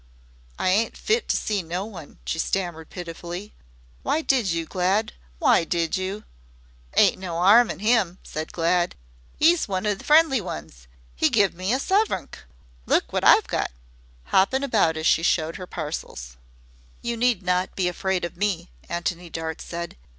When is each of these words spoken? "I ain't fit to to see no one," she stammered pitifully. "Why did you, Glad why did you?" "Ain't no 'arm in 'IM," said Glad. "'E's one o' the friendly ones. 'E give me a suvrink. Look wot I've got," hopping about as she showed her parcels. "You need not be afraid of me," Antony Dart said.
"I 0.57 0.69
ain't 0.69 0.97
fit 0.97 1.27
to 1.29 1.35
to 1.35 1.39
see 1.39 1.61
no 1.61 1.85
one," 1.85 2.17
she 2.25 2.39
stammered 2.39 2.89
pitifully. 2.89 3.53
"Why 4.01 4.23
did 4.23 4.49
you, 4.49 4.65
Glad 4.65 5.13
why 5.37 5.63
did 5.63 5.95
you?" 5.95 6.23
"Ain't 6.97 7.19
no 7.19 7.37
'arm 7.37 7.69
in 7.69 7.79
'IM," 7.79 8.17
said 8.23 8.51
Glad. 8.51 8.95
"'E's 9.39 9.67
one 9.67 9.85
o' 9.85 9.93
the 9.93 10.03
friendly 10.03 10.41
ones. 10.41 10.87
'E 11.19 11.29
give 11.29 11.53
me 11.53 11.71
a 11.71 11.77
suvrink. 11.77 12.39
Look 12.87 13.13
wot 13.13 13.23
I've 13.23 13.45
got," 13.45 13.69
hopping 14.23 14.63
about 14.63 14.97
as 14.97 15.05
she 15.05 15.21
showed 15.21 15.57
her 15.57 15.67
parcels. 15.67 16.35
"You 17.03 17.15
need 17.15 17.43
not 17.43 17.75
be 17.75 17.87
afraid 17.87 18.25
of 18.25 18.35
me," 18.35 18.71
Antony 18.89 19.29
Dart 19.29 19.61
said. 19.61 19.97